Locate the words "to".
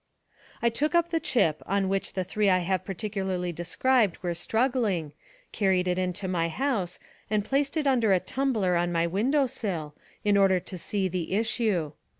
10.59-10.77